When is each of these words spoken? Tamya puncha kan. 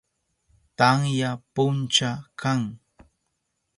Tamya 0.77 1.31
puncha 1.53 2.11
kan. 2.41 2.61